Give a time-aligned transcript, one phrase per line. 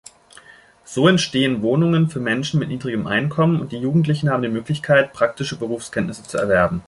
[0.83, 5.57] So entstehen Wohnungen für Menschen mit niedrigem Einkommen und die jugendlichen haben die Möglichkeit, praktische
[5.57, 6.79] Berufskenntnisse zu erwerben.